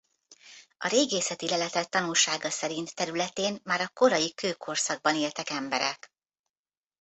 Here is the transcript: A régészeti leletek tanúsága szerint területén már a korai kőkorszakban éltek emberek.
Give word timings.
A 0.77 0.87
régészeti 0.87 1.47
leletek 1.47 1.89
tanúsága 1.89 2.49
szerint 2.49 2.95
területén 2.95 3.59
már 3.63 3.81
a 3.81 3.87
korai 3.89 4.33
kőkorszakban 4.33 5.15
éltek 5.15 5.49
emberek. 5.49 6.11